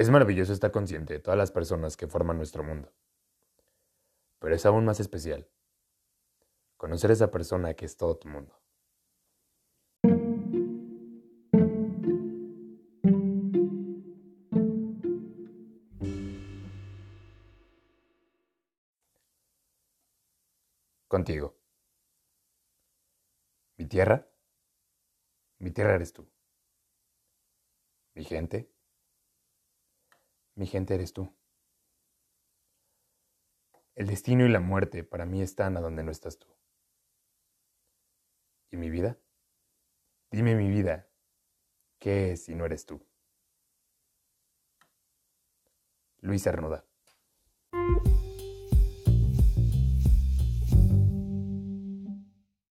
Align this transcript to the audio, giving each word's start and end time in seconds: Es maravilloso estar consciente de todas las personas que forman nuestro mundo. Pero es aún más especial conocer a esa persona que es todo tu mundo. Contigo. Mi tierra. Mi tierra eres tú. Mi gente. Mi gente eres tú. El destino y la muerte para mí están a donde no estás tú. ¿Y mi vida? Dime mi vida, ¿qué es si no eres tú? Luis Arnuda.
Es 0.00 0.08
maravilloso 0.08 0.54
estar 0.54 0.70
consciente 0.70 1.12
de 1.12 1.20
todas 1.20 1.36
las 1.36 1.52
personas 1.52 1.94
que 1.94 2.06
forman 2.06 2.38
nuestro 2.38 2.64
mundo. 2.64 2.90
Pero 4.38 4.54
es 4.54 4.64
aún 4.64 4.86
más 4.86 4.98
especial 4.98 5.46
conocer 6.78 7.10
a 7.10 7.12
esa 7.12 7.30
persona 7.30 7.74
que 7.74 7.84
es 7.84 7.98
todo 7.98 8.16
tu 8.16 8.26
mundo. 8.26 8.58
Contigo. 21.08 21.58
Mi 23.76 23.84
tierra. 23.84 24.26
Mi 25.58 25.70
tierra 25.72 25.96
eres 25.96 26.14
tú. 26.14 26.26
Mi 28.14 28.24
gente. 28.24 28.79
Mi 30.60 30.66
gente 30.66 30.94
eres 30.94 31.14
tú. 31.14 31.34
El 33.94 34.08
destino 34.08 34.44
y 34.44 34.50
la 34.50 34.60
muerte 34.60 35.04
para 35.04 35.24
mí 35.24 35.40
están 35.40 35.78
a 35.78 35.80
donde 35.80 36.02
no 36.02 36.10
estás 36.10 36.38
tú. 36.38 36.48
¿Y 38.70 38.76
mi 38.76 38.90
vida? 38.90 39.16
Dime 40.30 40.54
mi 40.56 40.68
vida, 40.68 41.08
¿qué 41.98 42.32
es 42.32 42.44
si 42.44 42.54
no 42.54 42.66
eres 42.66 42.84
tú? 42.84 43.02
Luis 46.20 46.46
Arnuda. 46.46 46.89